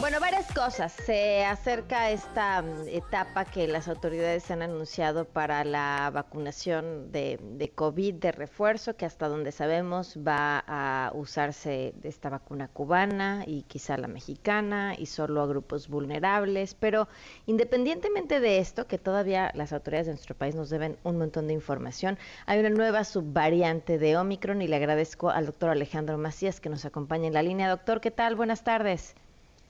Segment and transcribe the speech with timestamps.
[0.00, 0.92] Bueno, varias cosas.
[0.92, 7.70] Se acerca esta mm, etapa que las autoridades han anunciado para la vacunación de, de,
[7.70, 13.96] COVID de refuerzo, que hasta donde sabemos va a usarse esta vacuna cubana y quizá
[13.96, 16.74] la mexicana y solo a grupos vulnerables.
[16.74, 17.06] Pero
[17.46, 21.52] independientemente de esto, que todavía las autoridades de nuestro país nos deben un montón de
[21.52, 26.68] información, hay una nueva subvariante de Omicron y le agradezco al doctor Alejandro Macías que
[26.68, 27.68] nos acompaña en la línea.
[27.68, 28.34] Doctor, ¿qué tal?
[28.34, 29.14] Buenas tardes.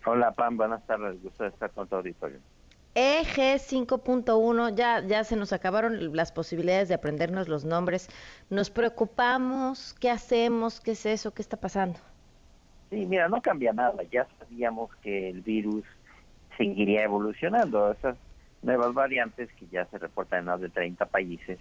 [0.07, 2.39] Hola Pam, buenas tardes, gusto estar con tu auditorio.
[2.95, 8.09] EG 5.1, ya, ya se nos acabaron las posibilidades de aprendernos los nombres.
[8.51, 9.95] ¿Nos preocupamos?
[9.95, 10.81] ¿Qué hacemos?
[10.81, 11.33] ¿Qué es eso?
[11.33, 11.99] ¿Qué está pasando?
[12.91, 14.03] Sí, mira, no cambia nada.
[14.13, 15.85] Ya sabíamos que el virus
[16.57, 17.91] seguiría evolucionando.
[17.91, 18.17] Esas
[18.63, 21.59] nuevas variantes que ya se reportan en más de 30 países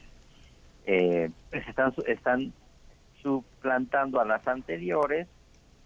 [0.86, 2.54] eh, pues están, están
[3.22, 5.28] suplantando a las anteriores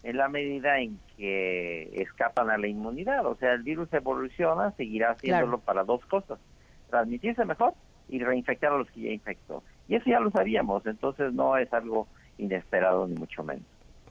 [0.02, 3.26] en la medida en que escapan a la inmunidad.
[3.26, 6.38] O sea, el virus evoluciona, seguirá haciéndolo para dos cosas,
[6.90, 7.74] transmitirse mejor
[8.08, 9.62] y reinfectar a los que ya infectó.
[9.88, 13.64] Y eso ya lo sabíamos, entonces no es algo inesperado ni mucho menos.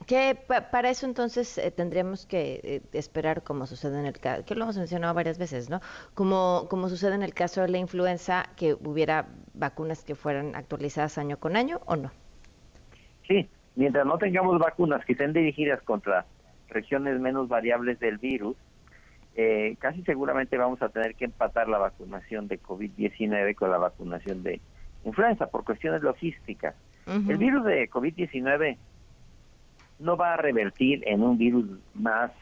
[0.06, 4.54] Que para eso entonces eh, tendríamos que eh, esperar como sucede en el caso, que
[4.54, 5.80] lo hemos mencionado varias veces, ¿no?
[6.14, 11.18] Como, como sucede en el caso de la influenza, que hubiera vacunas que fueran actualizadas
[11.18, 12.12] año con año o no.
[13.26, 16.26] Sí, mientras no tengamos vacunas que estén dirigidas contra
[16.68, 18.56] regiones menos variables del virus,
[19.36, 24.42] eh, casi seguramente vamos a tener que empatar la vacunación de COVID-19 con la vacunación
[24.42, 24.60] de
[25.04, 26.74] influenza por cuestiones logísticas.
[27.06, 28.76] El virus de COVID-19
[30.00, 32.32] no va a revertir en un virus más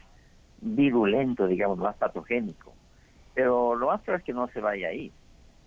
[0.60, 2.74] virulento, digamos, más patogénico,
[3.34, 5.12] pero lo más probable es que no se vaya ahí.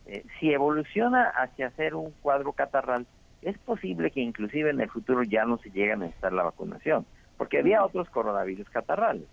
[0.07, 3.05] Eh, si evoluciona hacia ser un cuadro catarral,
[3.41, 7.05] es posible que inclusive en el futuro ya no se llegue a necesitar la vacunación,
[7.37, 9.27] porque había otros coronavirus catarrales,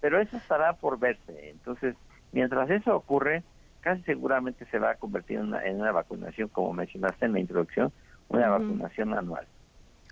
[0.00, 1.50] pero eso estará por verse.
[1.50, 1.94] Entonces,
[2.32, 3.42] mientras eso ocurre,
[3.80, 7.92] casi seguramente se va a convertir en una, vacunación, como mencionaste en la introducción,
[8.28, 9.46] una vacunación anual.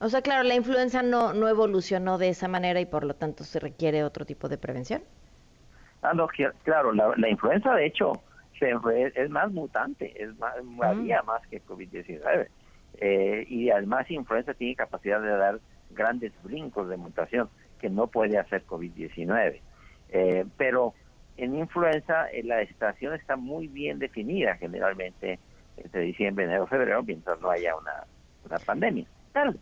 [0.00, 3.44] O sea, claro, la influenza no, no evolucionó de esa manera y por lo tanto
[3.44, 5.02] se requiere otro tipo de prevención.
[6.02, 6.26] Ah, no,
[6.64, 8.12] claro, la, influenza de hecho
[8.60, 12.48] es, más mutante, es más, varía más que COVID-19.
[12.98, 15.60] Eh, y además influenza tiene capacidad de dar
[15.90, 17.48] grandes brincos de mutación
[17.80, 19.60] que no puede hacer COVID-19.
[20.10, 20.94] Eh, pero
[21.36, 25.38] en influenza eh, la estación está muy bien definida generalmente
[25.76, 28.04] entre diciembre, enero, febrero, mientras no haya una,
[28.44, 29.06] una pandemia.
[29.32, 29.54] Claro,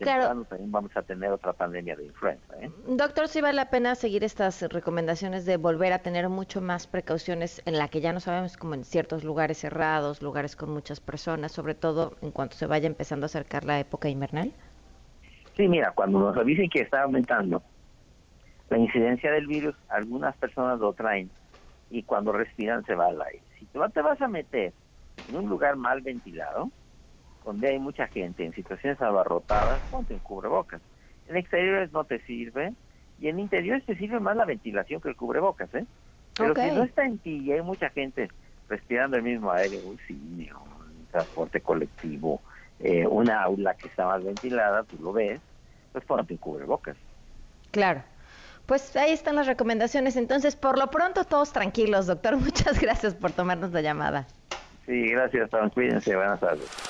[0.46, 2.54] también vamos a tener otra pandemia de influenza.
[2.60, 2.70] ¿eh?
[2.88, 7.62] Doctor, sí vale la pena seguir estas recomendaciones de volver a tener mucho más precauciones
[7.66, 11.52] en la que ya no sabemos, como en ciertos lugares cerrados, lugares con muchas personas,
[11.52, 14.52] sobre todo en cuanto se vaya empezando a acercar la época invernal.
[15.56, 17.62] Sí, mira, cuando nos avisen que está aumentando
[18.70, 21.30] la incidencia del virus, algunas personas lo traen
[21.90, 23.42] y cuando respiran se va al aire.
[23.58, 24.74] Si tú te vas a meter
[25.28, 26.70] en un lugar mal ventilado,
[27.44, 30.80] donde hay mucha gente en situaciones abarrotadas, ponte un cubrebocas.
[31.28, 32.72] En exteriores no te sirve
[33.20, 35.84] y en interiores te sirve más la ventilación que el cubrebocas, ¿eh?
[36.36, 38.28] Pero si no está en ti y hay mucha gente
[38.68, 42.40] respirando el mismo aire, un cine, un transporte colectivo,
[42.78, 45.40] eh, una aula que está más ventilada, tú lo ves,
[45.92, 46.96] pues ponte un cubrebocas.
[47.70, 48.02] Claro.
[48.66, 50.16] Pues ahí están las recomendaciones.
[50.16, 52.36] Entonces, por lo pronto, todos tranquilos, doctor.
[52.38, 54.26] Muchas gracias por tomarnos la llamada.
[54.86, 56.16] Sí, gracias, Cuídense.
[56.16, 56.89] Buenas tardes.